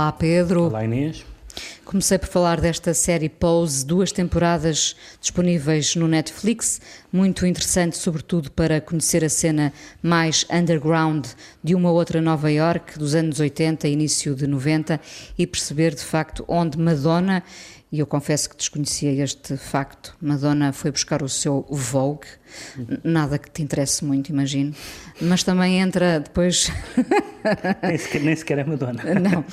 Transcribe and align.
Olá, 0.00 0.12
Pedro. 0.12 0.62
Olá, 0.62 0.82
Inês. 0.82 1.26
Comecei 1.84 2.16
por 2.16 2.26
falar 2.26 2.58
desta 2.58 2.94
série 2.94 3.28
Pose, 3.28 3.84
duas 3.84 4.10
temporadas 4.10 4.96
disponíveis 5.20 5.94
no 5.94 6.08
Netflix, 6.08 6.80
muito 7.12 7.44
interessante, 7.44 7.98
sobretudo 7.98 8.50
para 8.50 8.80
conhecer 8.80 9.22
a 9.22 9.28
cena 9.28 9.74
mais 10.02 10.46
underground 10.50 11.26
de 11.62 11.74
uma 11.74 11.90
outra 11.90 12.22
Nova 12.22 12.50
York 12.50 12.98
dos 12.98 13.14
anos 13.14 13.40
80, 13.40 13.88
início 13.88 14.34
de 14.34 14.46
90 14.46 14.98
e 15.36 15.46
perceber 15.46 15.94
de 15.94 16.02
facto 16.02 16.46
onde 16.48 16.78
Madonna 16.78 17.42
e 17.92 17.98
eu 17.98 18.06
confesso 18.06 18.48
que 18.48 18.56
desconhecia 18.56 19.12
este 19.22 19.56
facto. 19.56 20.16
Madonna 20.20 20.72
foi 20.72 20.90
buscar 20.90 21.22
o 21.22 21.28
seu 21.28 21.66
Vogue, 21.68 22.26
nada 23.02 23.38
que 23.38 23.50
te 23.50 23.62
interesse 23.62 24.04
muito, 24.04 24.30
imagino, 24.30 24.74
mas 25.20 25.42
também 25.42 25.80
entra 25.80 26.20
depois. 26.20 26.70
nem, 27.82 27.98
sequer, 27.98 28.22
nem 28.22 28.36
sequer 28.36 28.58
é 28.58 28.64
Madonna. 28.64 29.02
Não, 29.20 29.40
uh, 29.40 29.44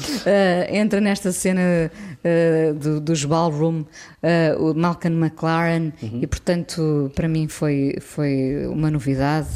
entra 0.70 1.02
nesta 1.02 1.31
cena 1.31 1.62
uh, 1.92 2.73
do, 2.76 3.02
dos 3.02 3.26
ballroom 3.26 3.81
uh, 3.81 4.70
o 4.70 4.73
Malcolm 4.76 5.17
McLaren 5.26 5.92
uhum. 6.02 6.20
e, 6.22 6.28
portanto, 6.28 7.11
para 7.16 7.28
mim 7.28 7.48
foi, 7.48 7.95
foi 8.00 8.67
uma 8.67 8.92
novidade. 8.92 9.50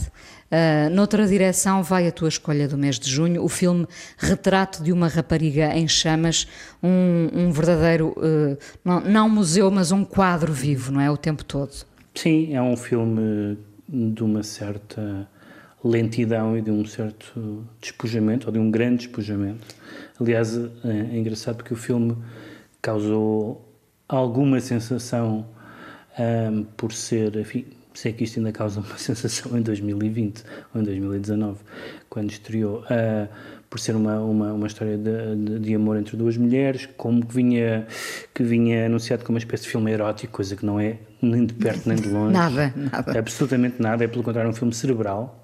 Uh, 0.52 0.89
noutra 0.94 1.25
direção 1.25 1.81
vai 1.81 2.07
a 2.07 2.11
tua 2.11 2.27
escolha 2.27 2.67
do 2.67 2.77
mês 2.77 2.99
de 2.99 3.09
junho, 3.09 3.41
o 3.41 3.47
filme 3.47 3.88
Retrato 4.17 4.83
de 4.83 4.91
uma 4.91 5.08
Rapariga 5.08 5.73
em 5.73 5.88
Chamas, 5.88 6.45
um, 6.83 7.30
um 7.33 7.52
verdadeiro, 7.52 8.09
uh, 8.17 8.58
não, 8.83 8.99
não 8.99 9.30
museu, 9.30 9.71
mas 9.71 9.93
um 9.93 10.03
quadro 10.03 10.52
vivo, 10.52 10.91
não 10.91 10.99
é? 10.99 11.09
O 11.09 11.16
tempo 11.16 11.45
todo. 11.45 11.71
Sim, 12.13 12.53
é 12.53 12.61
um 12.61 12.75
filme 12.75 13.58
de 13.88 14.21
uma 14.23 14.43
certa 14.43 15.25
lentidão 15.83 16.58
e 16.58 16.61
de 16.61 16.69
um 16.69 16.86
certo 16.86 17.65
despojamento, 17.80 18.47
ou 18.47 18.53
de 18.53 18.59
um 18.59 18.69
grande 18.69 19.05
despojamento. 19.05 19.65
Aliás, 20.19 20.58
é, 20.58 21.13
é 21.13 21.17
engraçado 21.17 21.55
porque 21.55 21.73
o 21.73 21.77
filme 21.77 22.17
causou 22.81 23.67
alguma 24.08 24.59
sensação 24.59 25.45
um, 26.19 26.63
por 26.63 26.91
ser, 26.91 27.36
enfim, 27.38 27.65
sei 27.94 28.14
que 28.14 28.23
isto 28.23 28.39
ainda 28.39 28.52
causa 28.52 28.80
uma 28.80 28.95
sensação 28.97 29.58
em 29.58 29.61
2020 29.61 30.44
ou 30.73 30.81
em 30.81 30.84
2019, 30.84 31.59
quando 32.09 32.31
estreou, 32.31 32.80
uh, 32.81 33.28
por 33.70 33.80
ser 33.80 33.95
uma, 33.95 34.20
uma, 34.20 34.53
uma 34.53 34.67
história 34.67 34.98
de, 34.98 35.36
de, 35.36 35.59
de, 35.59 35.75
amor 35.75 35.98
entre 35.98 36.17
duas 36.17 36.36
mulheres, 36.36 36.89
como 36.98 37.25
que 37.25 37.33
vinha, 37.33 37.88
que 38.33 38.44
vinha 38.44 38.86
anunciado 38.86 39.23
como 39.23 39.36
uma 39.36 39.39
espécie 39.39 39.64
de 39.64 39.70
filme 39.70 39.92
erótico, 39.92 40.33
coisa 40.33 40.56
que 40.56 40.66
não 40.66 40.80
é 40.80 40.98
nem 41.22 41.45
de 41.45 41.53
perto 41.53 41.88
nem 41.88 41.98
de 41.98 42.08
longe. 42.11 42.33
nada, 42.33 42.73
nada. 42.75 43.20
Absolutamente 43.20 43.81
nada, 43.81 44.03
é 44.03 44.08
pelo 44.08 44.23
contrário 44.23 44.50
um 44.50 44.53
filme 44.53 44.73
cerebral. 44.73 45.38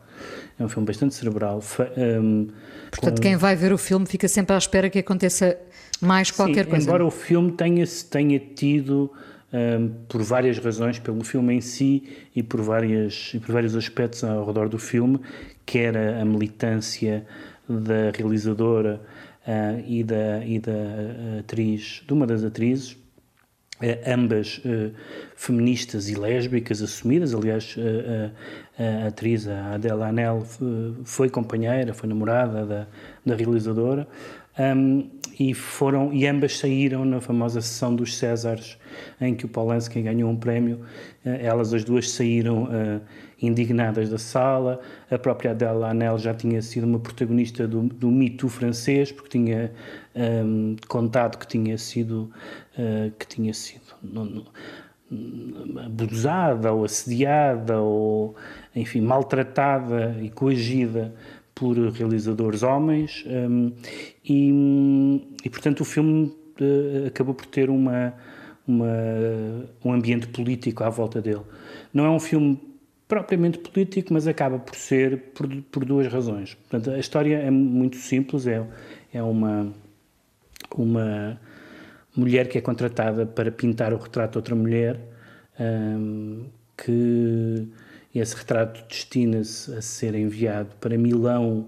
É 0.60 0.64
um 0.66 0.68
filme 0.68 0.88
bastante 0.88 1.14
cerebral. 1.14 1.62
Um, 1.96 2.48
Portanto, 2.90 3.18
com... 3.18 3.22
quem 3.22 3.36
vai 3.38 3.56
ver 3.56 3.72
o 3.72 3.78
filme 3.78 4.06
fica 4.08 4.28
sempre 4.28 4.56
à 4.56 4.58
espera 4.58 4.90
que 4.90 4.98
aconteça 4.98 5.56
mais 6.02 6.32
qualquer 6.32 6.66
Sim, 6.66 6.72
coisa. 6.72 6.86
Embora 6.86 7.06
o 7.06 7.12
filme 7.12 7.52
tenha, 7.52 7.86
tenha 8.10 8.40
tido 8.40 9.12
um, 9.54 9.90
por 10.08 10.22
várias 10.22 10.58
razões, 10.58 11.00
pelo 11.00 11.24
filme 11.24 11.56
em 11.56 11.62
si 11.62 12.04
e 12.36 12.44
por, 12.44 12.62
várias, 12.62 13.32
e 13.34 13.40
por 13.40 13.54
vários 13.54 13.76
aspectos 13.76 14.24
ao 14.24 14.46
redor 14.46 14.70
do 14.70 14.78
filme, 14.78 15.20
quer 15.66 15.96
a, 15.98 16.22
a 16.22 16.26
militância 16.26 17.26
da 17.68 18.12
realizadora 18.16 19.02
uh, 19.48 19.84
e, 19.86 20.04
da, 20.04 20.46
e 20.46 20.60
da 20.60 21.40
atriz, 21.40 22.04
de 22.06 22.14
uma 22.14 22.28
das 22.28 22.44
atrizes, 22.44 22.94
uh, 22.94 24.14
ambas 24.14 24.60
uh, 24.60 24.94
feministas 25.36 26.10
e 26.10 26.16
lésbicas 26.16 26.82
assumidas. 26.82 27.34
Aliás, 27.34 27.76
a, 28.78 29.04
a 29.04 29.08
atriz, 29.08 29.48
Adela 29.48 30.08
Anel, 30.08 30.46
foi 31.04 31.30
companheira, 31.30 31.94
foi 31.94 32.10
namorada 32.10 32.66
da, 32.66 32.88
da 33.26 33.36
realizadora. 33.36 34.08
Um, 34.60 35.10
e 35.40 35.54
foram 35.54 36.12
e 36.12 36.26
ambas 36.26 36.58
saíram 36.58 37.06
na 37.06 37.22
famosa 37.22 37.62
sessão 37.62 37.96
dos 37.96 38.18
Césares 38.18 38.78
em 39.22 39.36
que 39.36 39.46
o 39.46 39.50
Polanski 39.50 40.02
ganhou 40.02 40.30
um 40.30 40.36
prémio. 40.36 40.82
Eh, 41.24 41.46
elas 41.46 41.74
as 41.74 41.84
duas 41.84 42.10
saíram 42.10 42.64
uh, 42.64 43.02
indignadas 43.42 44.10
da 44.10 44.18
sala. 44.18 44.80
A 45.12 45.18
própria 45.18 45.52
Adèle 45.52 45.84
Anel 45.84 46.18
já 46.18 46.34
tinha 46.34 46.62
sido 46.62 46.86
uma 46.86 47.00
protagonista 47.00 47.68
do, 47.68 47.84
do 47.84 48.10
Me 48.10 48.32
Too 48.32 48.50
francês 48.50 49.12
porque 49.12 49.30
tinha 49.30 49.72
um, 50.16 50.76
contado 50.88 51.38
que 51.38 51.48
tinha 51.48 51.78
sido 51.78 52.32
uh, 52.78 53.12
que 53.20 53.28
tinha 53.28 53.54
sido 53.54 53.96
abusada 55.86 56.74
ou 56.74 56.84
assediada 56.84 57.80
ou 57.80 58.36
enfim 58.76 59.00
maltratada 59.00 60.18
e 60.22 60.30
coagida 60.30 61.14
por 61.58 61.76
realizadores 61.92 62.62
homens 62.62 63.26
um, 63.26 63.72
e, 64.24 64.52
e, 65.44 65.50
portanto 65.50 65.82
o 65.82 65.86
filme 65.86 66.32
uh, 66.62 67.08
acabou 67.08 67.34
por 67.34 67.48
ter 67.48 67.68
uma, 67.70 68.14
uma, 68.68 68.86
um 69.84 69.92
ambiente 69.92 70.28
político 70.28 70.84
à 70.84 70.90
volta 70.90 71.20
dele. 71.20 71.42
Não 71.92 72.06
é 72.06 72.10
um 72.10 72.20
filme 72.20 72.60
propriamente 73.08 73.58
político, 73.58 74.14
mas 74.14 74.28
acaba 74.28 74.60
por 74.60 74.76
ser 74.76 75.18
por, 75.34 75.48
por 75.72 75.84
duas 75.84 76.06
razões. 76.08 76.54
Portanto, 76.54 76.92
a 76.92 77.00
história 77.00 77.38
é 77.38 77.50
muito 77.50 77.96
simples, 77.98 78.46
é, 78.46 78.64
é 79.12 79.24
uma, 79.24 79.74
uma 80.76 81.40
mulher 82.16 82.48
que 82.50 82.58
é 82.58 82.62
contratada 82.62 83.26
para 83.26 83.52
pintar 83.52 83.94
o 83.94 83.98
retrato 83.98 84.34
de 84.34 84.38
outra 84.38 84.56
mulher 84.56 85.00
um, 85.60 86.46
que 86.78 87.68
esse 88.20 88.36
retrato 88.36 88.84
destina-se 88.88 89.74
a 89.74 89.82
ser 89.82 90.16
enviado 90.16 90.76
para 90.80 90.98
Milão 90.98 91.68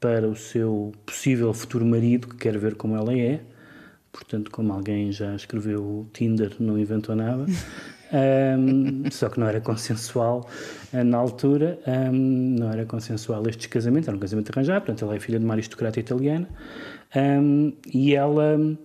para 0.00 0.28
o 0.28 0.36
seu 0.36 0.92
possível 1.04 1.52
futuro 1.52 1.84
marido, 1.84 2.28
que 2.28 2.36
quer 2.36 2.56
ver 2.58 2.76
como 2.76 2.96
ela 2.96 3.12
é. 3.12 3.40
Portanto, 4.12 4.50
como 4.50 4.72
alguém 4.72 5.12
já 5.12 5.34
escreveu 5.34 5.82
o 5.82 6.10
Tinder, 6.12 6.54
não 6.58 6.78
inventou 6.78 7.14
nada. 7.14 7.46
Um, 8.10 9.10
só 9.10 9.28
que 9.28 9.38
não 9.38 9.46
era 9.46 9.60
consensual 9.60 10.48
uh, 10.94 11.04
na 11.04 11.18
altura, 11.18 11.78
um, 11.86 12.56
não 12.58 12.72
era 12.72 12.86
consensual 12.86 13.46
estes 13.46 13.66
casamentos, 13.66 14.08
era 14.08 14.16
um 14.16 14.20
casamento 14.20 14.50
arranjado, 14.50 14.86
portanto 14.86 15.04
ela 15.04 15.14
é 15.14 15.20
filha 15.20 15.38
de 15.38 15.44
uma 15.44 15.52
aristocrata 15.52 16.00
italiana 16.00 16.48
um, 17.14 17.70
e 17.92 18.14
ela 18.14 18.56
uh, 18.56 18.78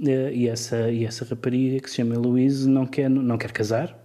e, 0.00 0.48
essa, 0.48 0.90
e 0.90 1.04
essa 1.04 1.24
rapariga 1.24 1.78
que 1.80 1.88
se 1.88 1.96
chama 1.96 2.16
Louise 2.16 2.68
não 2.68 2.84
quer, 2.84 3.08
não 3.08 3.38
quer 3.38 3.52
casar, 3.52 3.96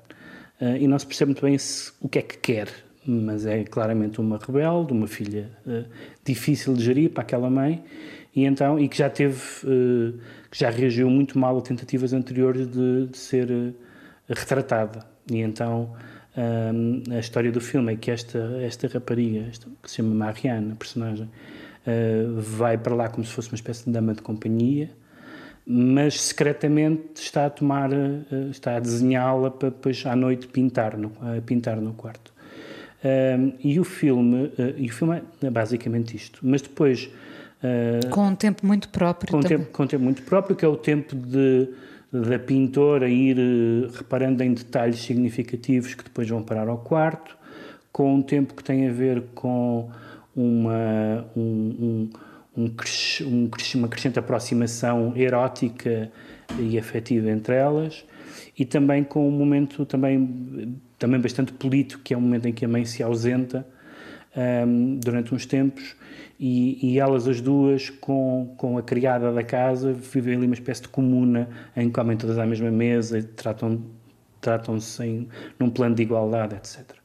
Uh, 0.61 0.77
e 0.79 0.87
não 0.87 0.97
se 0.99 1.05
percebe 1.05 1.29
muito 1.29 1.41
bem 1.41 1.57
se, 1.57 1.91
o 1.99 2.07
que 2.07 2.19
é 2.19 2.21
que 2.21 2.37
quer, 2.37 2.69
mas 3.05 3.45
é 3.45 3.63
claramente 3.63 4.21
uma 4.21 4.37
rebelde, 4.37 4.93
uma 4.93 5.07
filha 5.07 5.49
uh, 5.65 5.83
difícil 6.23 6.73
de 6.73 6.83
gerir 6.83 7.09
para 7.09 7.23
aquela 7.23 7.49
mãe, 7.49 7.83
e 8.35 8.45
então 8.45 8.79
e 8.79 8.87
que 8.87 8.97
já 8.97 9.09
teve, 9.09 9.41
uh, 9.63 10.17
que 10.49 10.59
já 10.59 10.69
reagiu 10.69 11.09
muito 11.09 11.37
mal 11.37 11.57
a 11.57 11.61
tentativas 11.61 12.13
anteriores 12.13 12.67
de, 12.67 13.07
de 13.07 13.17
ser 13.17 13.73
retratada. 14.29 15.05
E 15.29 15.39
então 15.39 15.93
a 16.35 17.19
história 17.19 17.51
do 17.51 17.61
filme 17.61 17.93
é 17.93 17.95
que 17.95 18.09
esta, 18.09 18.39
esta 18.61 18.87
rapariga, 18.87 19.45
esta, 19.47 19.67
que 19.81 19.89
se 19.89 19.97
chama 19.97 20.15
Marianne, 20.15 20.71
a 20.71 20.75
personagem, 20.75 21.29
vai 22.37 22.75
para 22.75 22.95
lá 22.95 23.07
como 23.07 23.23
se 23.23 23.31
fosse 23.31 23.49
uma 23.49 23.55
espécie 23.55 23.85
de 23.85 23.91
dama 23.91 24.15
de 24.15 24.23
companhia, 24.23 24.89
mas 25.65 26.19
secretamente 26.21 27.21
está 27.21 27.45
a 27.45 27.49
tomar, 27.49 27.91
eh, 27.91 28.49
está 28.51 28.75
a 28.75 28.79
desenhá-la 28.79 29.49
para 29.51 29.69
depois 29.69 30.05
à 30.05 30.15
noite 30.15 30.47
pintar 30.47 30.97
no, 30.97 31.11
pintar 31.45 31.77
no 31.77 31.93
quarto. 31.93 32.33
Um, 33.03 33.53
e 33.61 33.79
o 33.81 33.83
filme, 33.83 34.49
e 34.77 34.87
o 34.87 34.93
filme 34.93 35.21
é 35.41 35.49
basicamente 35.49 36.15
isto, 36.15 36.39
mas 36.41 36.61
depois 36.61 37.09
com 38.11 38.27
um 38.27 38.35
tempo 38.35 38.65
muito 38.65 38.89
próprio 38.89 39.31
com 39.31 39.39
um 39.39 39.41
tempo, 39.41 39.71
com 39.71 39.83
um 39.83 39.87
tempo 39.87 40.03
muito 40.03 40.21
próprio 40.23 40.55
que 40.55 40.65
é 40.65 40.67
o 40.67 40.75
tempo 40.75 41.15
de 41.15 41.69
da 42.13 42.37
pintora 42.37 43.09
ir 43.09 43.37
reparando 43.91 44.43
em 44.43 44.53
detalhes 44.53 44.99
significativos 44.99 45.95
que 45.95 46.03
depois 46.03 46.29
vão 46.29 46.43
parar 46.43 46.67
ao 46.67 46.77
quarto, 46.77 47.35
com 47.91 48.13
um 48.13 48.21
tempo 48.21 48.53
que 48.53 48.63
tem 48.63 48.87
a 48.87 48.91
ver 48.91 49.23
com 49.33 49.89
uma 50.35 51.25
um, 51.35 51.41
um 51.41 52.09
um, 52.55 52.65
um, 53.25 53.49
uma 53.75 53.87
crescente 53.87 54.19
aproximação 54.19 55.15
erótica 55.15 56.11
e 56.59 56.77
afetiva 56.77 57.29
entre 57.29 57.55
elas 57.55 58.05
e 58.57 58.65
também 58.65 59.03
com 59.03 59.27
um 59.27 59.31
momento 59.31 59.85
também 59.85 60.79
também 60.99 61.19
bastante 61.19 61.51
político 61.53 62.03
que 62.03 62.13
é 62.13 62.17
o 62.17 62.19
um 62.19 62.23
momento 62.23 62.47
em 62.47 62.53
que 62.53 62.63
a 62.63 62.67
mãe 62.67 62.85
se 62.85 63.01
ausenta 63.01 63.65
um, 64.35 64.99
durante 64.99 65.33
uns 65.33 65.45
tempos 65.45 65.95
e, 66.39 66.93
e, 66.93 66.99
elas 66.99 67.27
as 67.27 67.39
duas 67.39 67.89
com, 67.89 68.53
com 68.57 68.77
a 68.77 68.83
criada 68.83 69.31
da 69.31 69.43
casa 69.43 69.93
vivem 69.93 70.35
ali 70.35 70.45
uma 70.45 70.55
espécie 70.55 70.81
de 70.81 70.87
comuna 70.89 71.47
em 71.75 71.87
que 71.87 71.93
comem 71.93 72.17
todas 72.17 72.37
à 72.37 72.45
mesma 72.45 72.71
mesa 72.71 73.19
e 73.19 73.23
tratam 73.23 73.81
tratam-se 74.41 75.27
num 75.57 75.69
plano 75.69 75.95
de 75.95 76.03
igualdade 76.03 76.55
etc 76.55 76.95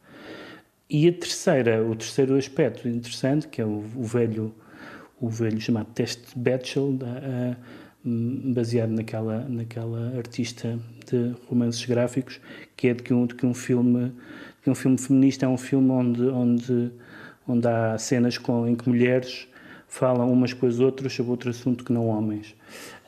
e 0.90 1.08
a 1.08 1.12
terceira 1.12 1.82
o 1.82 1.94
terceiro 1.94 2.36
aspecto 2.36 2.86
interessante 2.88 3.48
que 3.48 3.62
é 3.62 3.64
o, 3.64 3.84
o 3.96 4.02
velho 4.02 4.54
o 5.20 5.28
velho 5.28 5.60
chamado 5.60 5.88
teste 5.94 6.38
Batchel, 6.38 6.90
uh, 6.90 7.56
baseado 8.04 8.90
naquela, 8.90 9.40
naquela 9.48 10.16
artista 10.16 10.78
de 11.10 11.34
romances 11.48 11.84
gráficos, 11.84 12.40
que 12.76 12.88
é 12.88 12.94
de 12.94 13.02
que 13.02 13.12
um, 13.12 13.26
de 13.26 13.34
que 13.34 13.44
um 13.44 13.54
filme 13.54 14.12
que 14.62 14.70
um 14.70 14.74
filme 14.74 14.98
feminista 14.98 15.46
é 15.46 15.48
um 15.48 15.56
filme 15.56 15.90
onde 15.90 16.22
onde 16.22 16.92
onde 17.46 17.66
há 17.66 17.96
cenas 17.98 18.36
com, 18.36 18.68
em 18.68 18.76
que 18.76 18.88
mulheres 18.88 19.48
falam 19.88 20.30
umas 20.30 20.52
com 20.52 20.66
as 20.66 20.78
outras 20.78 21.12
sobre 21.14 21.30
outro 21.30 21.50
assunto 21.50 21.82
que 21.82 21.92
não 21.92 22.06
homens. 22.06 22.54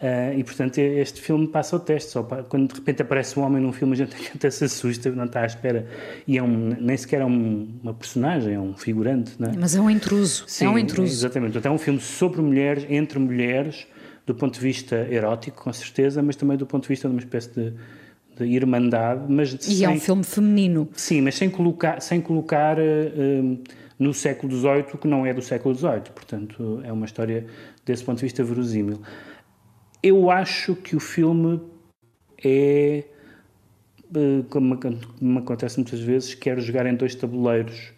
Uh, 0.01 0.39
e 0.39 0.43
portanto 0.43 0.79
este 0.79 1.21
filme 1.21 1.47
passa 1.47 1.77
o 1.77 1.79
teste. 1.79 2.13
Só 2.13 2.23
para, 2.23 2.43
quando 2.43 2.69
de 2.69 2.75
repente 2.75 3.03
aparece 3.03 3.39
um 3.39 3.43
homem 3.43 3.63
num 3.63 3.73
filme, 3.73 3.93
a 3.93 3.97
gente 3.97 4.17
até 4.35 4.51
se 4.51 4.65
assusta, 4.65 5.11
não 5.11 5.27
está 5.27 5.43
à 5.43 5.47
espera. 5.47 5.87
E 6.27 6.39
é 6.39 6.43
um, 6.43 6.75
nem 6.81 6.97
sequer 6.97 7.21
é 7.21 7.25
um, 7.25 7.69
uma 7.83 7.93
personagem, 7.93 8.55
é 8.55 8.59
um 8.59 8.75
figurante. 8.75 9.33
Não 9.39 9.51
é? 9.51 9.53
Mas 9.59 9.77
é 9.77 9.81
um 9.81 9.91
intruso. 9.91 10.45
Sim, 10.47 10.65
é 10.65 10.69
um 10.71 10.79
intruso. 10.79 11.13
Exatamente. 11.13 11.59
Então 11.59 11.73
é 11.73 11.75
um 11.75 11.79
filme 11.79 12.01
sobre 12.01 12.41
mulheres, 12.41 12.87
entre 12.89 13.19
mulheres, 13.19 13.87
do 14.25 14.35
ponto 14.35 14.55
de 14.55 14.61
vista 14.61 15.07
erótico, 15.11 15.65
com 15.65 15.73
certeza, 15.73 16.23
mas 16.23 16.35
também 16.35 16.57
do 16.57 16.65
ponto 16.65 16.85
de 16.85 16.89
vista 16.89 17.07
de 17.07 17.15
uma 17.15 17.21
espécie 17.21 17.51
de, 17.51 17.75
de 18.39 18.45
irmandade. 18.47 19.25
Mas 19.29 19.53
e 19.53 19.63
sem, 19.63 19.85
é 19.85 19.91
um 19.91 20.01
filme 20.01 20.25
feminino. 20.25 20.89
Sim, 20.95 21.21
mas 21.21 21.35
sem 21.35 21.51
colocar, 21.51 22.01
sem 22.01 22.23
colocar 22.23 22.79
uh, 22.79 23.59
no 23.99 24.15
século 24.15 24.51
XVIII, 24.51 24.99
que 24.99 25.07
não 25.07 25.27
é 25.27 25.35
do 25.35 25.43
século 25.43 25.75
XVIII. 25.75 26.11
Portanto, 26.15 26.81
é 26.85 26.91
uma 26.91 27.05
história 27.05 27.45
desse 27.85 28.03
ponto 28.03 28.17
de 28.17 28.23
vista 28.23 28.43
verosímil. 28.43 28.99
Eu 30.03 30.31
acho 30.31 30.75
que 30.75 30.97
o 30.97 31.01
filme 31.01 31.61
é, 32.43 33.05
eh, 34.15 34.43
como, 34.49 34.79
como 34.79 35.39
acontece 35.39 35.79
muitas 35.79 36.01
vezes, 36.01 36.35
quer 36.35 36.59
jogar 36.59 36.87
em 36.87 36.95
dois 36.95 37.15
tabuleiros 37.15 37.93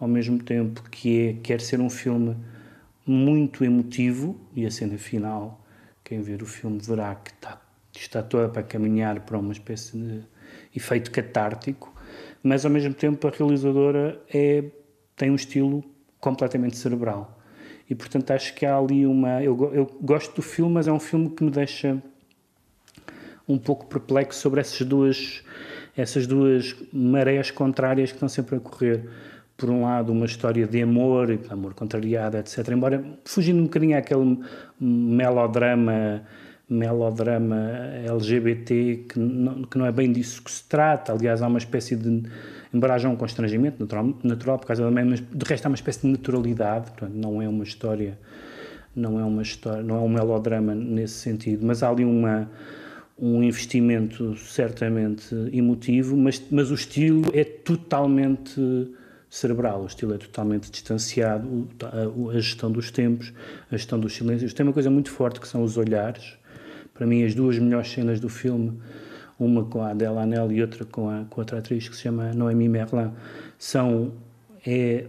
ao 0.00 0.08
mesmo 0.08 0.42
tempo, 0.42 0.82
que 0.90 1.28
é, 1.28 1.32
quer 1.34 1.60
ser 1.60 1.80
um 1.80 1.88
filme 1.88 2.36
muito 3.06 3.64
emotivo, 3.64 4.36
e 4.54 4.66
a 4.66 4.70
cena 4.70 4.98
final, 4.98 5.64
quem 6.02 6.20
ver 6.20 6.42
o 6.42 6.46
filme 6.46 6.80
verá 6.80 7.14
que 7.14 7.30
está, 7.30 7.60
está 7.92 8.22
toda 8.22 8.48
para 8.48 8.62
caminhar 8.62 9.20
para 9.20 9.38
uma 9.38 9.52
espécie 9.52 9.96
de 9.96 10.22
efeito 10.74 11.12
catártico, 11.12 11.94
mas 12.42 12.64
ao 12.64 12.70
mesmo 12.70 12.92
tempo 12.92 13.28
a 13.28 13.30
realizadora 13.30 14.20
é, 14.28 14.64
tem 15.16 15.30
um 15.30 15.36
estilo 15.36 15.84
completamente 16.18 16.76
cerebral. 16.76 17.40
E 17.88 17.94
portanto 17.94 18.30
acho 18.30 18.54
que 18.54 18.64
há 18.64 18.76
ali 18.76 19.06
uma. 19.06 19.42
Eu, 19.42 19.72
eu 19.74 19.98
gosto 20.00 20.36
do 20.36 20.42
filme, 20.42 20.74
mas 20.74 20.88
é 20.88 20.92
um 20.92 21.00
filme 21.00 21.30
que 21.30 21.44
me 21.44 21.50
deixa 21.50 22.02
um 23.46 23.58
pouco 23.58 23.86
perplexo 23.86 24.40
sobre 24.40 24.60
essas 24.60 24.86
duas, 24.86 25.42
essas 25.96 26.26
duas 26.26 26.74
marés 26.92 27.50
contrárias 27.50 28.10
que 28.10 28.16
estão 28.16 28.28
sempre 28.28 28.56
a 28.56 28.60
correr. 28.60 29.08
Por 29.56 29.70
um 29.70 29.82
lado, 29.82 30.10
uma 30.10 30.26
história 30.26 30.66
de 30.66 30.82
amor, 30.82 31.38
amor 31.48 31.74
contrariado, 31.74 32.36
etc. 32.38 32.68
Embora 32.70 33.04
fugindo 33.24 33.60
um 33.60 33.64
bocadinho 33.64 33.96
àquele 33.96 34.40
melodrama 34.80 36.22
melodrama 36.68 37.70
LGBT 38.06 39.04
que 39.08 39.18
não, 39.18 39.62
que 39.62 39.76
não 39.76 39.86
é 39.86 39.92
bem 39.92 40.10
disso 40.10 40.42
que 40.42 40.50
se 40.50 40.64
trata. 40.64 41.12
Aliás, 41.12 41.42
há 41.42 41.46
uma 41.46 41.58
espécie 41.58 41.94
de 41.94 42.24
embora 42.74 42.94
haja 42.94 43.08
um 43.08 43.16
constrangimento 43.16 43.80
natural, 43.80 44.14
natural 44.22 44.58
por 44.58 44.66
causa 44.66 44.82
da 44.82 44.90
mãe, 44.90 45.04
mas 45.04 45.20
de 45.20 45.44
resto 45.46 45.66
há 45.66 45.68
uma 45.68 45.76
espécie 45.76 46.00
de 46.00 46.08
naturalidade, 46.08 46.90
portanto, 46.90 47.14
não 47.14 47.40
é 47.40 47.48
uma 47.48 47.62
história, 47.62 48.18
não 48.94 49.18
é 49.18 49.24
uma 49.24 49.42
história, 49.42 49.82
não 49.82 49.96
é 49.96 50.00
um 50.00 50.08
melodrama 50.08 50.74
nesse 50.74 51.14
sentido, 51.14 51.64
mas 51.64 51.82
há 51.82 51.88
ali 51.88 52.04
uma 52.04 52.50
um 53.16 53.42
investimento 53.44 54.36
certamente 54.36 55.34
emotivo, 55.52 56.16
mas, 56.16 56.42
mas 56.50 56.70
o 56.70 56.74
estilo 56.74 57.30
é 57.32 57.44
totalmente 57.44 58.60
cerebral, 59.30 59.82
o 59.82 59.86
estilo 59.86 60.14
é 60.14 60.18
totalmente 60.18 60.70
distanciado, 60.70 61.68
a, 61.82 62.38
gestão 62.40 62.70
dos 62.70 62.90
tempos, 62.90 63.32
a 63.70 63.76
gestão 63.76 63.98
dos 63.98 64.14
silêncios. 64.14 64.52
Tem 64.52 64.66
uma 64.66 64.72
coisa 64.72 64.90
muito 64.90 65.10
forte 65.10 65.40
que 65.40 65.48
são 65.48 65.62
os 65.62 65.76
olhares. 65.76 66.36
Para 66.92 67.06
mim, 67.06 67.24
as 67.24 67.34
duas 67.34 67.58
melhores 67.58 67.90
cenas 67.90 68.20
do 68.20 68.28
filme 68.28 68.80
uma 69.38 69.64
com 69.64 69.82
a 69.82 69.90
Adela 69.90 70.22
Anel 70.22 70.50
e 70.52 70.60
outra 70.60 70.84
com, 70.84 71.08
a, 71.08 71.24
com 71.24 71.40
outra 71.40 71.58
atriz 71.58 71.88
que 71.88 71.96
se 71.96 72.02
chama 72.02 72.32
Noemi 72.32 72.68
Merlin, 72.68 73.12
são 73.58 74.12
é 74.66 75.06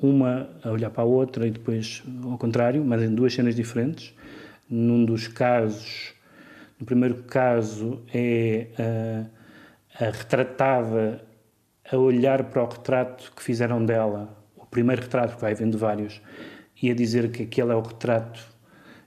uma 0.00 0.48
a 0.62 0.70
olhar 0.70 0.90
para 0.90 1.02
a 1.02 1.06
outra 1.06 1.46
e 1.46 1.50
depois 1.50 2.02
ao 2.24 2.38
contrário, 2.38 2.84
mas 2.84 3.02
em 3.02 3.14
duas 3.14 3.34
cenas 3.34 3.54
diferentes. 3.54 4.14
Num 4.68 5.04
dos 5.04 5.28
casos, 5.28 6.12
no 6.78 6.84
primeiro 6.84 7.22
caso 7.24 8.02
é 8.12 8.68
a, 9.98 10.04
a 10.04 10.10
retratada 10.10 11.24
a 11.90 11.96
olhar 11.96 12.44
para 12.44 12.64
o 12.64 12.68
retrato 12.68 13.32
que 13.34 13.42
fizeram 13.42 13.84
dela, 13.84 14.36
o 14.56 14.66
primeiro 14.66 15.02
retrato, 15.02 15.36
que 15.36 15.40
vai 15.40 15.54
vendo 15.54 15.78
vários, 15.78 16.20
e 16.82 16.90
a 16.90 16.94
dizer 16.94 17.30
que 17.30 17.44
aquele 17.44 17.70
é 17.70 17.74
o 17.74 17.80
retrato 17.80 18.55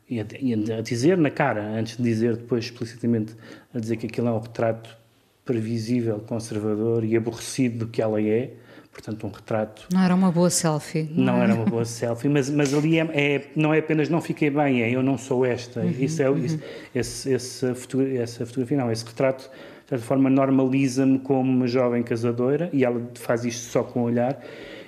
e 0.09 0.19
a, 0.19 0.25
e 0.39 0.73
a, 0.73 0.81
dizer 0.81 1.17
na 1.17 1.29
cara, 1.29 1.63
antes 1.63 1.97
de 1.97 2.03
dizer 2.03 2.37
depois 2.37 2.65
explicitamente, 2.65 3.35
a 3.73 3.79
dizer 3.79 3.97
que 3.97 4.07
aquilo 4.07 4.27
é 4.27 4.31
um 4.31 4.39
retrato 4.39 4.97
previsível, 5.45 6.19
conservador 6.19 7.03
e 7.03 7.15
aborrecido 7.15 7.85
do 7.85 7.87
que 7.87 8.01
ela 8.01 8.21
é, 8.21 8.51
portanto 8.91 9.25
um 9.25 9.29
retrato... 9.29 9.87
Não 9.91 10.03
era 10.03 10.13
uma 10.13 10.31
boa 10.31 10.49
selfie. 10.49 11.09
Não, 11.11 11.33
não 11.33 11.41
é? 11.41 11.43
era 11.43 11.55
uma 11.55 11.65
boa 11.65 11.85
selfie, 11.85 12.29
mas, 12.29 12.49
mas 12.49 12.73
ali 12.73 12.99
é, 12.99 13.09
é, 13.13 13.47
não 13.55 13.73
é 13.73 13.79
apenas 13.79 14.09
não 14.09 14.21
fiquei 14.21 14.49
bem, 14.49 14.81
é 14.81 14.89
eu 14.89 15.03
não 15.03 15.17
sou 15.17 15.45
esta. 15.45 15.81
Uhum, 15.81 15.95
isso 15.99 16.21
é, 16.21 16.29
uhum. 16.29 16.37
isso, 16.37 16.59
esse, 16.93 17.33
essa, 17.33 17.75
fotografia, 17.75 18.21
essa 18.21 18.45
fotografia, 18.45 18.77
não, 18.77 18.91
esse 18.91 19.05
retrato 19.05 19.49
de 19.83 19.89
certa 19.89 20.05
forma 20.05 20.29
normaliza-me 20.29 21.19
como 21.19 21.51
uma 21.51 21.67
jovem 21.67 22.03
casadora 22.03 22.69
e 22.71 22.85
ela 22.85 23.09
faz 23.15 23.43
isto 23.43 23.71
só 23.71 23.83
com 23.83 24.01
o 24.01 24.03
olhar 24.03 24.39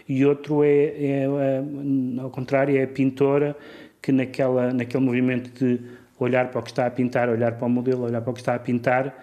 e 0.08 0.26
outro 0.26 0.64
é, 0.64 0.70
é, 0.70 1.24
é 1.24 2.22
ao 2.22 2.30
contrário, 2.30 2.78
é 2.78 2.84
a 2.84 2.88
pintora 2.88 3.56
que 4.02 4.12
naquela, 4.12 4.74
naquele 4.74 5.04
movimento 5.04 5.52
de 5.52 5.80
olhar 6.20 6.50
para 6.50 6.60
o 6.60 6.64
que 6.64 6.72
está 6.72 6.86
a 6.86 6.92
pintar, 6.92 7.30
olhar 7.30 7.54
para 7.54 7.66
o 7.66 7.70
modelo, 7.70 8.04
olhar 8.04 8.22
para 8.22 8.32
o 8.32 8.34
que 8.34 8.42
está 8.42 8.56
a 8.56 8.60
pintar, 8.60 9.16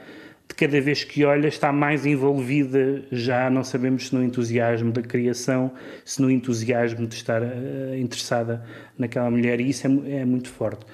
de 0.49 0.55
cada 0.55 0.81
vez 0.81 1.05
que 1.05 1.25
olha 1.25 1.47
está 1.47 1.71
mais 1.73 2.07
envolvida, 2.07 3.03
já 3.13 3.51
não 3.51 3.63
sabemos 3.63 4.09
se 4.09 4.15
no 4.15 4.25
entusiasmo 4.25 4.91
da 4.91 5.03
criação, 5.03 5.71
se 6.05 6.23
no 6.23 6.31
entusiasmo 6.31 7.07
de 7.07 7.15
estar 7.15 7.43
uh, 7.43 7.95
interessada 7.97 8.65
naquela 8.97 9.31
mulher, 9.31 9.61
e 9.61 9.69
isso 9.69 9.87
é, 9.87 10.21
é 10.21 10.25
muito 10.25 10.49
forte. 10.49 10.87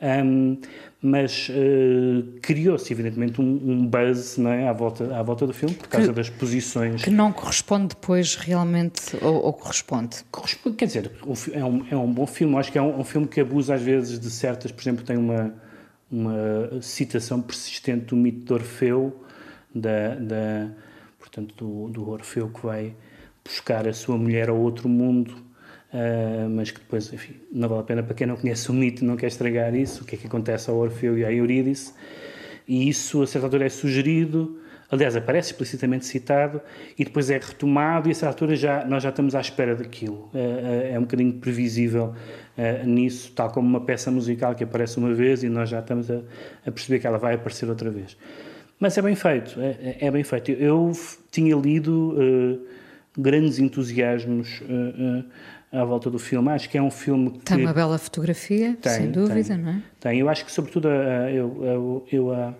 Um, 0.00 0.60
mas 1.02 1.48
uh, 1.48 2.40
criou-se 2.40 2.92
evidentemente 2.92 3.40
um, 3.40 3.44
um, 3.44 3.86
buzz 3.86 4.36
não 4.36 4.50
é, 4.50 4.68
à, 4.68 4.72
volta, 4.72 5.16
à 5.16 5.22
volta 5.22 5.46
do 5.46 5.52
filme 5.52 5.74
por 5.74 5.88
causa 5.88 6.08
que, 6.08 6.12
das 6.12 6.30
posições. 6.30 7.02
Que 7.02 7.10
não 7.10 7.32
corresponde 7.32 7.88
depois 7.88 8.34
realmente, 8.36 9.16
ou, 9.22 9.44
ou 9.44 9.52
corresponde? 9.52 10.18
Corresponde, 10.30 10.76
quer 10.76 10.86
dizer, 10.86 11.12
é 11.52 11.64
um, 11.64 11.86
é 11.90 11.96
um 11.96 12.12
bom 12.12 12.26
filme, 12.26 12.56
acho 12.56 12.70
que 12.70 12.78
é 12.78 12.82
um, 12.82 13.00
um, 13.00 13.04
filme 13.04 13.26
que 13.28 13.40
abusa 13.40 13.74
às 13.74 13.82
vezes 13.82 14.18
de 14.18 14.30
certas, 14.30 14.72
por 14.72 14.82
exemplo, 14.82 15.04
tem 15.04 15.16
uma, 15.16 15.54
uma 16.10 16.80
citação 16.80 17.40
persistente 17.40 18.06
do 18.06 18.16
mito 18.16 18.44
de 18.44 18.52
Orfeu, 18.52 19.24
da, 19.72 20.14
da, 20.16 20.68
portanto, 21.18 21.54
do, 21.56 21.88
do 21.90 22.10
Orfeu 22.10 22.48
que 22.48 22.64
vai 22.64 22.94
buscar 23.44 23.86
a 23.86 23.92
sua 23.92 24.16
mulher 24.16 24.48
ao 24.48 24.56
outro 24.56 24.88
mundo 24.88 25.47
uh, 25.92 26.48
mas 26.50 26.70
que 26.70 26.80
depois, 26.80 27.12
enfim, 27.12 27.34
não 27.52 27.68
vale 27.68 27.80
a 27.80 27.84
pena 27.84 28.02
para 28.02 28.14
quem 28.14 28.26
não 28.26 28.36
conhece 28.36 28.70
o 28.70 28.74
mito, 28.74 29.04
não 29.04 29.16
quer 29.16 29.26
estragar 29.26 29.74
isso, 29.74 30.02
o 30.02 30.06
que 30.06 30.16
é 30.16 30.18
que 30.18 30.26
acontece 30.26 30.70
ao 30.70 30.76
Orfeu 30.76 31.18
e 31.18 31.24
à 31.24 31.32
Eurídice, 31.32 31.92
e 32.66 32.88
isso 32.88 33.22
a 33.22 33.26
certa 33.26 33.46
altura 33.46 33.66
é 33.66 33.68
sugerido, 33.68 34.60
aliás, 34.90 35.16
aparece 35.16 35.52
explicitamente 35.52 36.06
citado, 36.06 36.60
e 36.98 37.04
depois 37.04 37.30
é 37.30 37.38
retomado, 37.38 38.08
e 38.08 38.12
a 38.12 38.14
certa 38.14 38.34
altura 38.34 38.56
já, 38.56 38.84
nós 38.84 39.02
já 39.02 39.10
estamos 39.10 39.34
à 39.34 39.40
espera 39.40 39.74
daquilo. 39.74 40.30
Uh, 40.34 40.92
é 40.92 40.98
um 40.98 41.02
bocadinho 41.02 41.34
previsível 41.34 42.14
uh, 42.56 42.86
nisso, 42.86 43.32
tal 43.34 43.50
como 43.50 43.68
uma 43.68 43.80
peça 43.80 44.10
musical 44.10 44.54
que 44.54 44.64
aparece 44.64 44.98
uma 44.98 45.14
vez 45.14 45.42
e 45.42 45.48
nós 45.48 45.68
já 45.68 45.80
estamos 45.80 46.10
a, 46.10 46.20
a 46.66 46.70
perceber 46.70 47.00
que 47.00 47.06
ela 47.06 47.18
vai 47.18 47.34
aparecer 47.34 47.68
outra 47.68 47.90
vez. 47.90 48.16
Mas 48.80 48.96
é 48.96 49.02
bem 49.02 49.14
feito, 49.14 49.60
é, 49.60 49.96
é 50.00 50.10
bem 50.10 50.22
feito. 50.22 50.52
Eu 50.52 50.92
tinha 51.32 51.56
lido 51.56 52.16
grandes 53.18 53.58
entusiasmos 53.58 54.62
à 55.72 55.84
volta 55.84 56.10
do 56.10 56.18
filme. 56.18 56.50
Acho 56.50 56.68
que 56.68 56.78
é 56.78 56.82
um 56.82 56.90
filme 56.90 57.32
que. 57.32 57.40
Tem 57.40 57.58
uma 57.58 57.72
bela 57.72 57.98
fotografia, 57.98 58.76
tem, 58.80 58.92
sem 58.92 59.10
dúvida, 59.10 59.42
tem, 59.42 59.56
não 59.56 59.70
é? 59.70 59.82
Tem. 60.00 60.18
Eu 60.20 60.28
acho 60.28 60.44
que, 60.44 60.52
sobretudo, 60.52 60.88
a, 60.88 61.30
eu, 61.30 62.04
eu 62.10 62.32
a, 62.32 62.54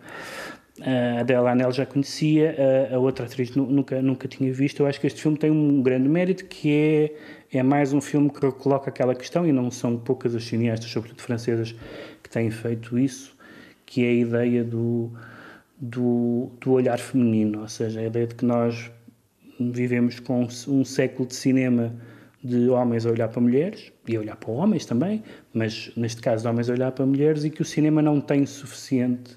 a 0.81 1.21
Adela 1.21 1.53
Anel 1.53 1.73
já 1.73 1.87
conhecia, 1.87 2.55
a, 2.91 2.95
a, 2.95 2.99
outra 2.99 3.27
atriz 3.27 3.55
nunca, 3.55 4.01
nunca 4.03 4.29
tinha 4.29 4.53
visto. 4.53 4.81
Eu 4.81 4.87
acho 4.87 5.01
que 5.01 5.07
este 5.07 5.23
filme 5.23 5.37
tem 5.37 5.51
um 5.51 5.83
grande 5.83 6.09
mérito 6.09 6.45
que 6.45 6.71
é, 7.51 7.59
é 7.59 7.63
mais 7.63 7.93
um 7.93 8.01
filme 8.01 8.31
que 8.31 8.51
coloca 8.53 8.91
aquela 8.91 9.15
questão, 9.15 9.47
e 9.47 9.53
não 9.53 9.71
são 9.71 9.97
poucas 9.97 10.35
as 10.35 10.45
cineastas, 10.45 10.91
sobretudo 10.91 11.23
francesas, 11.23 11.75
que 12.23 12.29
têm 12.29 12.51
feito 12.51 12.99
isso, 12.99 13.37
que 13.87 14.05
é 14.05 14.09
a 14.09 14.13
ideia 14.13 14.65
do, 14.65 15.11
do, 15.81 16.51
do 16.61 16.73
olhar 16.73 16.99
feminino, 16.99 17.63
ou 17.63 17.69
seja, 17.69 18.01
a 18.01 18.05
ideia 18.05 18.27
de 18.27 18.35
que 18.35 18.45
nós 18.45 18.91
vivemos 19.59 20.21
com 20.21 20.47
um 20.69 20.85
século 20.85 21.27
de 21.27 21.35
cinema 21.35 21.93
de 22.43 22.69
homens 22.69 23.05
a 23.05 23.11
olhar 23.11 23.29
para 23.29 23.41
mulheres 23.41 23.93
e 24.07 24.17
a 24.17 24.21
olhar 24.21 24.37
para 24.37 24.51
homens 24.51 24.87
também, 24.87 25.23
mas 25.53 25.91
neste 25.97 26.21
caso 26.21 26.43
de 26.43 26.49
homens 26.49 26.71
a 26.71 26.73
olhar 26.73 26.93
para 26.93 27.05
mulheres 27.05 27.45
e 27.45 27.51
que 27.51 27.63
o 27.63 27.65
cinema 27.65 28.01
não 28.01 28.21
tem 28.21 28.47
suficiente 28.47 29.37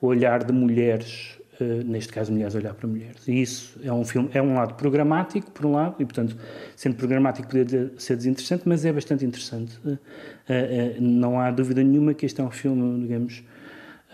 olhar 0.00 0.44
de 0.44 0.52
mulheres, 0.52 1.38
uh, 1.60 1.64
neste 1.84 2.12
caso 2.12 2.32
mulheres 2.32 2.54
a 2.54 2.58
olhar 2.58 2.74
para 2.74 2.86
mulheres. 2.86 3.26
E 3.26 3.42
isso 3.42 3.78
é 3.82 3.92
um 3.92 4.04
filme, 4.04 4.30
é 4.32 4.42
um 4.42 4.54
lado 4.54 4.74
programático 4.74 5.50
por 5.50 5.66
um 5.66 5.72
lado 5.72 5.96
e 5.98 6.04
portanto 6.04 6.36
sendo 6.76 6.96
programático 6.96 7.48
poderia 7.48 7.92
ser 7.96 8.16
desinteressante, 8.16 8.62
mas 8.66 8.84
é 8.84 8.92
bastante 8.92 9.24
interessante. 9.24 9.78
Uh, 9.84 9.92
uh, 9.92 9.98
não 11.00 11.40
há 11.40 11.50
dúvida 11.50 11.82
nenhuma 11.82 12.14
que 12.14 12.26
este 12.26 12.40
é 12.40 12.44
um 12.44 12.50
filme, 12.50 13.02
digamos, 13.02 13.42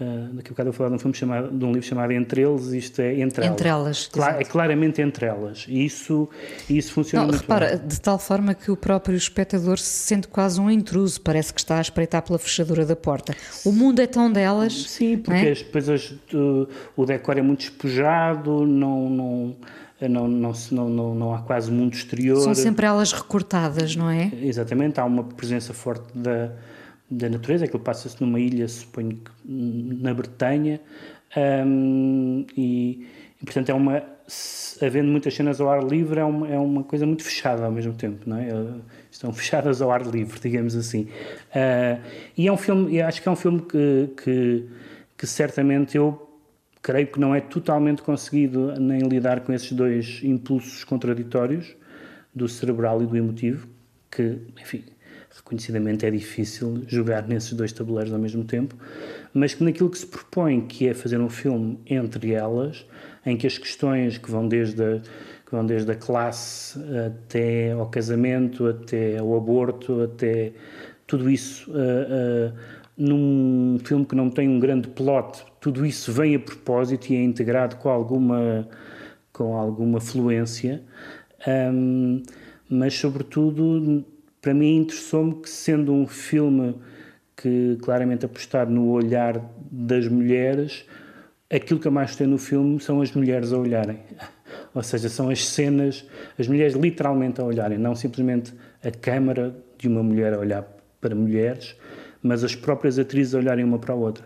Uh, 0.00 0.34
daqui 0.34 0.48
a 0.48 0.50
bocado 0.50 0.68
eu 0.68 0.72
falar 0.72 0.90
de 0.90 0.94
um 0.94 0.98
filme 1.00 1.14
chamado, 1.16 1.50
de 1.50 1.64
um 1.64 1.72
livro 1.72 1.82
chamado 1.82 2.12
Entre 2.12 2.40
Eles, 2.40 2.66
isto 2.66 3.00
é 3.00 3.18
Entre 3.18 3.44
Elas. 3.44 3.52
Entre 3.52 3.68
Elas. 3.68 4.06
Cla 4.06 4.38
é 4.38 4.44
claramente 4.44 5.02
Entre 5.02 5.26
Elas. 5.26 5.66
E 5.68 5.84
isso, 5.84 6.28
isso 6.70 6.92
funciona 6.92 7.24
Não, 7.24 7.30
muito 7.30 7.40
repara, 7.40 7.76
bem. 7.76 7.88
de 7.88 8.00
tal 8.00 8.16
forma 8.16 8.54
que 8.54 8.70
o 8.70 8.76
próprio 8.76 9.16
espectador 9.16 9.76
se 9.76 10.06
sente 10.06 10.28
quase 10.28 10.60
um 10.60 10.70
intruso, 10.70 11.20
parece 11.20 11.52
que 11.52 11.58
está 11.58 11.78
a 11.78 11.80
espreitar 11.80 12.22
pela 12.22 12.38
fechadura 12.38 12.86
da 12.86 12.94
porta. 12.94 13.34
O 13.64 13.72
mundo 13.72 14.00
é 14.00 14.06
tão 14.06 14.30
delas. 14.30 14.84
Sim, 14.88 15.18
porque 15.18 15.46
é? 15.46 15.50
as, 15.50 15.62
depois 15.62 15.88
as, 15.88 16.14
o 16.96 17.04
decor 17.04 17.36
é 17.36 17.42
muito 17.42 17.60
despojado, 17.60 18.64
não, 18.64 19.10
não, 19.10 19.56
não, 20.00 20.28
não, 20.28 20.52
não, 20.70 20.88
não, 20.88 21.14
não 21.14 21.34
há 21.34 21.42
quase 21.42 21.72
mundo 21.72 21.94
exterior. 21.94 22.40
São 22.40 22.54
sempre 22.54 22.86
elas 22.86 23.12
recortadas, 23.12 23.96
não 23.96 24.08
é? 24.08 24.30
Exatamente, 24.42 25.00
há 25.00 25.04
uma 25.04 25.24
presença 25.24 25.74
forte 25.74 26.06
da 26.16 26.52
da 27.10 27.28
natureza, 27.28 27.64
aquilo 27.64 27.82
passa-se 27.82 28.20
numa 28.20 28.38
ilha, 28.38 28.68
suponho 28.68 29.16
que 29.16 29.30
na 29.44 30.12
Bretanha, 30.12 30.80
um, 31.66 32.46
e, 32.56 33.06
e, 33.40 33.44
portanto 33.44 33.70
é 33.70 33.74
uma, 33.74 34.02
havendo 34.82 35.08
muitas 35.08 35.34
cenas 35.34 35.60
ao 35.60 35.70
ar 35.70 35.82
livre, 35.82 36.20
é 36.20 36.24
uma, 36.24 36.48
é 36.48 36.58
uma 36.58 36.84
coisa 36.84 37.06
muito 37.06 37.22
fechada 37.22 37.64
ao 37.64 37.72
mesmo 37.72 37.94
tempo, 37.94 38.28
não 38.28 38.36
é? 38.36 38.48
Estão 39.10 39.32
fechadas 39.34 39.80
ao 39.80 39.90
ar 39.90 40.06
livre, 40.06 40.38
digamos 40.40 40.76
assim. 40.76 41.08
Uh, 41.54 42.02
e 42.36 42.46
é 42.46 42.52
um 42.52 42.56
filme, 42.56 43.00
acho 43.00 43.22
que 43.22 43.28
é 43.28 43.32
um 43.32 43.36
filme 43.36 43.62
que, 43.62 44.10
que, 44.22 44.68
que 45.16 45.26
certamente 45.26 45.96
eu 45.96 46.28
creio 46.82 47.06
que 47.06 47.18
não 47.18 47.34
é 47.34 47.40
totalmente 47.40 48.02
conseguido 48.02 48.78
nem 48.80 49.00
lidar 49.00 49.40
com 49.40 49.52
esses 49.52 49.72
dois 49.72 50.20
impulsos 50.22 50.84
contraditórios, 50.84 51.76
do 52.34 52.48
cerebral 52.48 53.02
e 53.02 53.06
do 53.06 53.16
emotivo, 53.16 53.66
que, 54.10 54.38
enfim, 54.60 54.84
reconhecidamente 55.38 56.04
é 56.04 56.10
difícil 56.10 56.82
jogar 56.86 57.26
nesses 57.26 57.52
dois 57.52 57.72
tabuleiros 57.72 58.12
ao 58.12 58.18
mesmo 58.18 58.44
tempo, 58.44 58.74
mas 59.32 59.54
que 59.54 59.64
naquilo 59.64 59.88
que 59.88 59.98
se 59.98 60.06
propõe, 60.06 60.60
que 60.60 60.88
é 60.88 60.94
fazer 60.94 61.20
um 61.20 61.28
filme 61.28 61.78
entre 61.86 62.32
elas, 62.32 62.84
em 63.24 63.36
que 63.36 63.46
as 63.46 63.56
questões 63.56 64.18
que 64.18 64.30
vão 64.30 64.46
desde 64.48 64.82
a, 64.82 65.00
que 65.46 65.52
vão 65.52 65.64
desde 65.64 65.90
a 65.90 65.94
classe 65.94 66.78
até 67.06 67.72
ao 67.72 67.86
casamento, 67.86 68.66
até 68.66 69.18
ao 69.18 69.36
aborto, 69.36 70.02
até 70.02 70.52
tudo 71.06 71.30
isso, 71.30 71.70
uh, 71.70 72.52
uh, 72.52 72.52
num 72.96 73.78
filme 73.82 74.04
que 74.04 74.14
não 74.14 74.28
tem 74.28 74.48
um 74.48 74.58
grande 74.58 74.88
plot, 74.88 75.44
tudo 75.60 75.86
isso 75.86 76.12
vem 76.12 76.34
a 76.34 76.38
propósito 76.38 77.10
e 77.10 77.16
é 77.16 77.22
integrado 77.22 77.76
com 77.76 77.88
alguma, 77.88 78.68
com 79.32 79.56
alguma 79.56 80.00
fluência, 80.00 80.82
um, 81.72 82.22
mas 82.68 82.94
sobretudo 82.94 84.04
para 84.40 84.54
mim 84.54 84.78
interessou-me 84.78 85.34
que 85.34 85.48
sendo 85.48 85.92
um 85.92 86.06
filme 86.06 86.76
que 87.36 87.78
claramente 87.82 88.24
apostado 88.24 88.70
no 88.70 88.90
olhar 88.90 89.40
das 89.70 90.08
mulheres, 90.08 90.84
aquilo 91.50 91.78
que 91.78 91.86
eu 91.86 91.92
mais 91.92 92.10
gostei 92.10 92.26
no 92.26 92.38
filme 92.38 92.80
são 92.80 93.00
as 93.00 93.12
mulheres 93.12 93.52
a 93.52 93.58
olharem. 93.58 94.00
Ou 94.74 94.82
seja, 94.82 95.08
são 95.08 95.30
as 95.30 95.46
cenas, 95.46 96.04
as 96.38 96.48
mulheres 96.48 96.74
literalmente 96.74 97.40
a 97.40 97.44
olharem, 97.44 97.78
não 97.78 97.94
simplesmente 97.94 98.52
a 98.84 98.90
câmara 98.90 99.56
de 99.78 99.88
uma 99.88 100.02
mulher 100.02 100.34
a 100.34 100.38
olhar 100.38 100.64
para 101.00 101.14
mulheres, 101.14 101.76
mas 102.22 102.42
as 102.42 102.54
próprias 102.54 102.98
atrizes 102.98 103.34
a 103.34 103.38
olharem 103.38 103.64
uma 103.64 103.78
para 103.78 103.94
a 103.94 103.96
outra. 103.96 104.24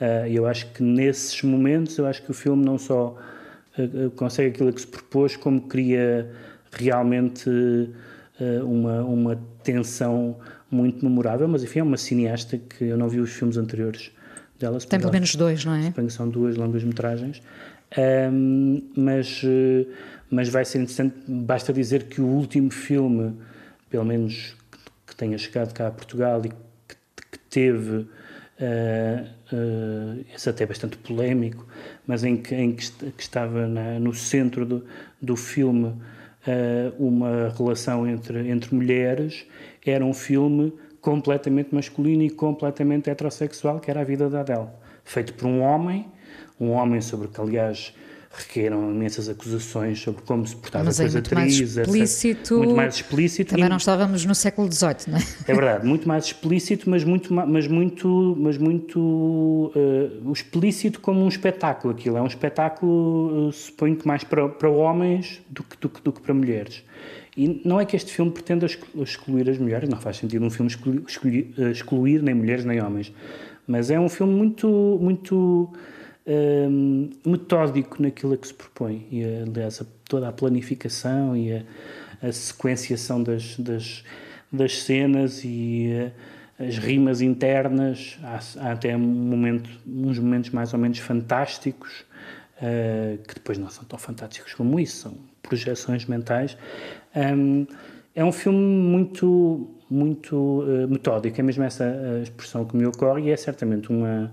Ah, 0.00 0.28
e 0.28 0.34
eu 0.34 0.46
acho 0.46 0.72
que 0.72 0.82
nesses 0.82 1.42
momentos, 1.42 1.96
eu 1.98 2.06
acho 2.06 2.22
que 2.22 2.30
o 2.30 2.34
filme 2.34 2.64
não 2.64 2.76
só 2.78 3.16
ah, 3.78 3.82
ah, 3.82 4.10
consegue 4.16 4.48
aquilo 4.48 4.72
que 4.72 4.80
se 4.80 4.86
propôs, 4.86 5.36
como 5.36 5.62
cria 5.62 6.30
realmente 6.72 7.48
uma, 8.64 9.04
uma 9.04 9.40
tensão 9.62 10.36
muito 10.70 11.04
memorável, 11.04 11.46
mas 11.46 11.62
enfim, 11.62 11.80
é 11.80 11.82
uma 11.82 11.96
cineasta 11.96 12.58
que 12.58 12.84
eu 12.84 12.96
não 12.96 13.08
vi 13.08 13.20
os 13.20 13.30
filmes 13.30 13.56
anteriores 13.56 14.10
dela. 14.58 14.78
Tem 14.80 14.98
pelo 14.98 15.12
menos 15.12 15.34
dois, 15.34 15.64
não 15.64 15.74
é? 15.74 15.92
São 16.08 16.28
duas 16.28 16.56
longas 16.56 16.82
metragens. 16.84 17.42
Um, 17.96 18.82
mas, 18.96 19.42
mas 20.30 20.48
vai 20.48 20.64
ser 20.64 20.78
interessante, 20.78 21.14
basta 21.28 21.72
dizer 21.72 22.04
que 22.04 22.20
o 22.22 22.26
último 22.26 22.70
filme, 22.70 23.36
pelo 23.90 24.04
menos 24.04 24.56
que 25.06 25.14
tenha 25.14 25.36
chegado 25.36 25.74
cá 25.74 25.88
a 25.88 25.90
Portugal 25.90 26.40
e 26.44 26.48
que, 26.48 26.96
que 27.30 27.38
teve, 27.50 27.96
uh, 27.96 28.06
uh, 29.52 30.24
esse 30.34 30.48
até 30.48 30.64
bastante 30.64 30.96
polémico, 30.96 31.66
mas 32.06 32.24
em 32.24 32.36
que, 32.36 32.54
em 32.54 32.72
que, 32.72 32.90
que 32.90 33.22
estava 33.22 33.66
na, 33.66 33.98
no 33.98 34.14
centro 34.14 34.64
do, 34.64 34.84
do 35.20 35.36
filme 35.36 35.94
uma 36.98 37.52
relação 37.56 38.06
entre, 38.06 38.48
entre 38.48 38.74
mulheres, 38.74 39.46
era 39.84 40.04
um 40.04 40.12
filme 40.12 40.72
completamente 41.00 41.74
masculino 41.74 42.22
e 42.22 42.30
completamente 42.30 43.10
heterossexual, 43.10 43.80
que 43.80 43.90
era 43.90 44.00
a 44.00 44.04
vida 44.04 44.30
da 44.30 44.40
Adele. 44.40 44.68
Feito 45.04 45.34
por 45.34 45.46
um 45.46 45.60
homem, 45.60 46.06
um 46.60 46.70
homem 46.70 47.00
sobre 47.00 47.28
que, 47.28 47.40
aliás, 47.40 47.94
requeram 48.32 48.90
imensas 48.90 49.28
acusações 49.28 50.00
sobre 50.00 50.22
como 50.22 50.46
se 50.46 50.56
portava 50.56 50.86
Mas 50.86 50.96
com 50.96 51.04
as 51.04 51.16
atrizes. 51.16 51.76
Explícito, 51.76 52.58
muito 52.58 52.74
mais 52.74 52.94
explícito. 52.94 53.54
Também 53.54 53.68
não 53.68 53.76
estávamos 53.76 54.24
no 54.24 54.34
século 54.34 54.72
XVIII, 54.72 54.94
não 55.08 55.18
é? 55.18 55.22
É 55.46 55.54
verdade, 55.54 55.86
muito 55.86 56.08
mais 56.08 56.24
explícito, 56.24 56.88
mas 56.88 57.04
muito, 57.04 57.32
mas 57.32 57.68
muito, 57.68 58.34
mas 58.38 58.56
muito 58.56 59.72
uh, 59.74 60.32
explícito 60.32 61.00
como 61.00 61.20
um 61.22 61.28
espetáculo. 61.28 61.92
Aquilo 61.92 62.16
é 62.16 62.22
um 62.22 62.26
espetáculo, 62.26 63.48
uh, 63.48 63.52
suponho 63.52 63.96
que 63.96 64.06
mais 64.06 64.24
para, 64.24 64.48
para 64.48 64.70
homens 64.70 65.42
do 65.50 65.62
que, 65.62 65.76
do, 65.78 65.88
que, 65.90 66.02
do 66.02 66.12
que 66.12 66.20
para 66.22 66.32
mulheres. 66.32 66.82
E 67.36 67.62
não 67.64 67.80
é 67.80 67.84
que 67.84 67.96
este 67.96 68.12
filme 68.12 68.30
pretenda 68.30 68.66
excluir 68.66 69.48
as 69.48 69.58
mulheres, 69.58 69.88
não 69.88 69.98
faz 69.98 70.18
sentido 70.18 70.44
um 70.44 70.50
filme 70.50 70.70
excluir, 70.70 71.02
excluir, 71.06 71.54
eh, 71.58 71.70
excluir 71.70 72.22
nem 72.22 72.34
mulheres 72.34 72.64
nem 72.64 72.82
homens, 72.82 73.12
mas 73.66 73.90
é 73.90 73.98
um 73.98 74.08
filme 74.08 74.34
muito, 74.34 74.68
muito 75.00 75.72
um, 76.26 77.10
metódico 77.26 78.00
naquilo 78.02 78.34
a 78.34 78.36
que 78.36 78.46
se 78.46 78.54
propõe. 78.54 79.06
E, 79.10 79.24
aliás, 79.24 79.80
a, 79.80 79.86
toda 80.04 80.28
a 80.28 80.32
planificação 80.32 81.36
e 81.36 81.52
a, 81.52 81.62
a 82.22 82.32
sequenciação 82.32 83.22
das, 83.22 83.56
das, 83.58 84.04
das, 84.50 84.82
cenas 84.82 85.42
e 85.44 86.12
a, 86.58 86.64
as 86.64 86.78
rimas 86.78 87.20
internas. 87.20 88.18
Há, 88.22 88.40
há, 88.60 88.72
até 88.72 88.96
um 88.96 89.00
momento, 89.00 89.68
uns 89.86 90.18
momentos 90.18 90.50
mais 90.50 90.72
ou 90.72 90.78
menos 90.78 90.98
fantásticos, 90.98 92.04
uh, 92.58 93.18
que 93.26 93.34
depois 93.34 93.58
não 93.58 93.68
são 93.68 93.84
tão 93.84 93.98
fantásticos 93.98 94.54
como 94.54 94.78
isso, 94.78 95.02
são 95.02 95.14
projeções 95.42 96.06
mentais. 96.06 96.56
Um, 97.14 97.66
é 98.14 98.24
um 98.24 98.32
filme 98.32 98.58
muito, 98.58 99.70
muito 99.90 100.36
uh, 100.36 100.86
metódico, 100.88 101.40
é 101.40 101.42
mesmo 101.42 101.64
essa 101.64 101.84
a 101.84 102.22
expressão 102.22 102.64
que 102.64 102.76
me 102.76 102.86
ocorre, 102.86 103.22
e 103.22 103.30
é 103.30 103.36
certamente 103.36 103.90
uma 103.90 104.32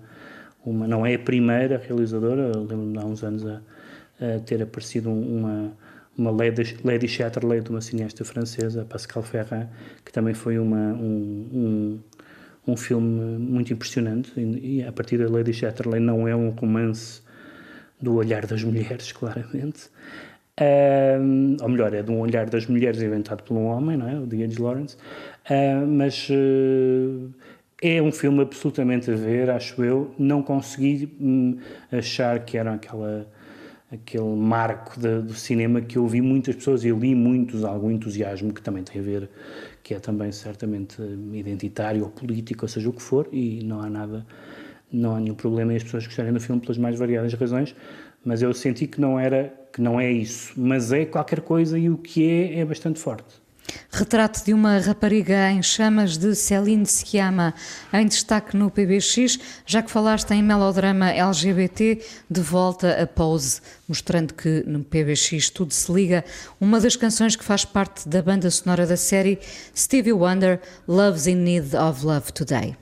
uma, 0.69 0.88
não 0.88 1.05
é 1.05 1.15
a 1.15 1.19
primeira 1.19 1.77
realizadora, 1.77 2.57
lembro-me 2.57 2.97
há 2.97 3.05
uns 3.05 3.23
anos 3.23 3.45
a, 3.45 3.61
a 4.19 4.39
ter 4.39 4.61
aparecido 4.61 5.09
uma, 5.09 5.71
uma 6.17 6.31
Lady, 6.31 6.77
Lady 6.83 7.07
Chatterley 7.07 7.61
de 7.61 7.69
uma 7.69 7.81
cineasta 7.81 8.23
francesa, 8.23 8.85
Pascal 8.85 9.23
Ferrand, 9.23 9.67
que 10.05 10.11
também 10.11 10.33
foi 10.33 10.59
uma, 10.59 10.93
um, 10.93 11.49
um, 11.53 11.99
um 12.67 12.77
filme 12.77 13.38
muito 13.39 13.73
impressionante, 13.73 14.31
e, 14.38 14.77
e 14.77 14.83
a 14.83 14.91
partir 14.91 15.17
da 15.17 15.29
Lady 15.29 15.53
Chatterley 15.53 15.99
não 15.99 16.27
é 16.27 16.35
um 16.35 16.49
romance 16.49 17.21
do 18.01 18.15
olhar 18.15 18.45
das 18.45 18.63
mulheres, 18.63 19.11
claramente, 19.13 19.89
um, 21.21 21.55
ou 21.61 21.69
melhor, 21.69 21.93
é 21.93 22.03
de 22.03 22.11
um 22.11 22.19
olhar 22.19 22.49
das 22.49 22.67
mulheres 22.67 23.01
inventado 23.01 23.43
por 23.43 23.55
um 23.55 23.65
homem, 23.65 23.95
não 23.95 24.09
é? 24.09 24.19
o 24.19 24.25
D.H. 24.25 24.61
Lawrence, 24.61 24.97
mas 25.88 26.27
uh, 26.29 27.33
é 27.81 28.01
um 28.01 28.12
filme 28.12 28.41
absolutamente 28.41 29.09
a 29.09 29.15
ver, 29.15 29.50
acho 29.50 29.83
eu. 29.83 30.13
Não 30.17 30.41
consegui 30.41 31.15
hum, 31.19 31.57
achar 31.91 32.43
que 32.43 32.57
era 32.57 32.74
aquela, 32.74 33.27
aquele 33.91 34.36
marco 34.36 35.00
de, 35.00 35.21
do 35.21 35.33
cinema 35.33 35.81
que 35.81 35.98
eu 35.98 36.07
vi 36.07 36.21
muitas 36.21 36.55
pessoas 36.55 36.83
e 36.83 36.91
li 36.91 37.15
muitos, 37.15 37.63
algum 37.63 37.89
entusiasmo 37.89 38.53
que 38.53 38.62
também 38.62 38.83
tem 38.83 39.01
a 39.01 39.03
ver, 39.03 39.29
que 39.81 39.93
é 39.93 40.00
também 40.00 40.31
certamente 40.31 41.01
identitário 41.33 42.03
ou 42.03 42.09
político, 42.09 42.65
ou 42.65 42.69
seja 42.69 42.89
o 42.89 42.93
que 42.93 43.01
for, 43.01 43.29
e 43.31 43.63
não 43.63 43.81
há 43.81 43.89
nada, 43.89 44.25
não 44.91 45.15
há 45.15 45.19
nenhum 45.19 45.36
problema 45.36 45.74
em 45.74 45.77
as 45.77 45.83
pessoas 45.83 46.05
gostarem 46.05 46.33
do 46.33 46.39
filme 46.39 46.62
pelas 46.62 46.77
mais 46.77 46.98
variadas 47.00 47.33
razões, 47.33 47.75
mas 48.25 48.41
eu 48.41 48.53
senti 48.53 48.88
que 48.88 49.00
não 49.00 49.17
era, 49.17 49.53
que 49.71 49.81
não 49.81 50.00
é 50.00 50.12
isso, 50.12 50.53
mas 50.59 50.91
é 50.91 51.05
qualquer 51.05 51.39
coisa 51.41 51.79
e 51.79 51.89
o 51.89 51.98
que 51.98 52.29
é 52.29 52.59
é 52.59 52.65
bastante 52.65 53.00
forte. 53.00 53.41
Retrato 53.99 54.45
de 54.45 54.53
uma 54.53 54.79
rapariga 54.79 55.51
em 55.51 55.61
chamas 55.61 56.15
de 56.15 56.33
Céline 56.33 56.85
Sciamma, 56.85 57.53
em 57.91 58.07
destaque 58.07 58.55
no 58.55 58.71
PBX, 58.71 59.37
já 59.65 59.81
que 59.83 59.91
falaste 59.91 60.31
em 60.31 60.41
melodrama 60.41 61.09
LGBT, 61.11 62.01
de 62.31 62.39
volta 62.39 62.93
a 62.93 63.05
Pose, 63.05 63.59
mostrando 63.89 64.33
que 64.33 64.63
no 64.65 64.85
PBX 64.85 65.49
tudo 65.49 65.73
se 65.73 65.91
liga. 65.91 66.23
Uma 66.61 66.79
das 66.79 66.95
canções 66.95 67.35
que 67.35 67.43
faz 67.43 67.65
parte 67.65 68.07
da 68.07 68.21
banda 68.21 68.49
sonora 68.49 68.87
da 68.87 68.95
série, 68.95 69.37
Stevie 69.75 70.13
Wonder, 70.13 70.61
Love's 70.87 71.27
in 71.27 71.35
Need 71.35 71.75
of 71.75 72.05
Love 72.05 72.31
Today. 72.31 72.77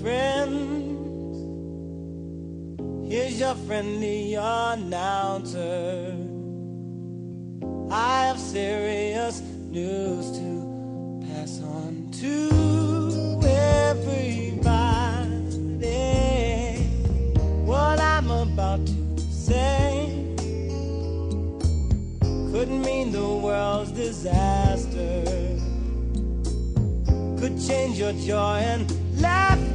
Friends. 0.00 1.38
Here's 3.10 3.40
your 3.40 3.54
friendly 3.66 4.34
announcer. 4.34 6.16
I 7.90 8.26
have 8.26 8.38
serious 8.38 9.40
news 9.70 10.30
to 10.38 11.24
pass 11.26 11.60
on 11.62 12.10
to 12.20 13.40
everybody. 13.46 14.40
What 17.64 18.00
I'm 18.00 18.30
about 18.30 18.86
to 18.86 19.22
say 19.30 20.34
could 22.52 22.68
mean 22.68 23.12
the 23.12 23.26
world's 23.26 23.92
disaster, 23.92 24.69
change 27.66 27.98
your 27.98 28.12
joy 28.14 28.58
and 28.58 28.90
laughter 29.20 29.69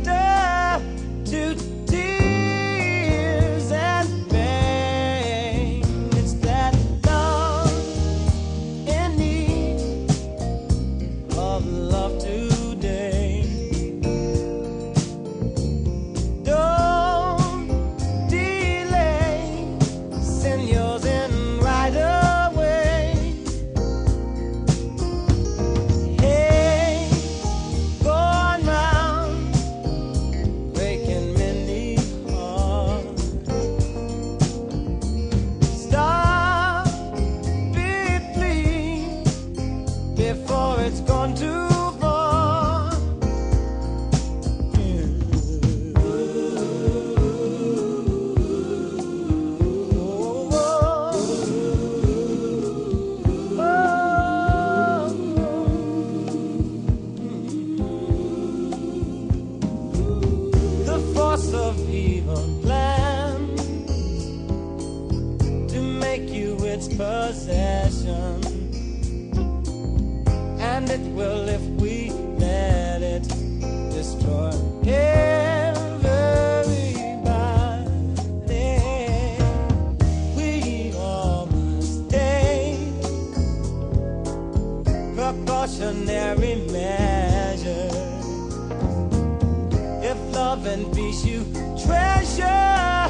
love 90.55 90.67
and 90.67 90.93
peace 90.95 91.25
you 91.25 91.43
treasure, 91.83 93.09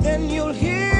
then 0.00 0.30
you'll 0.30 0.52
hear 0.52 0.97